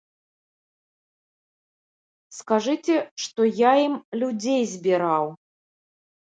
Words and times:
Скажыце, 2.37 2.95
што 3.27 3.41
я 3.61 3.73
ім 3.85 3.95
людзей 4.25 4.61
збіраў. 4.77 5.33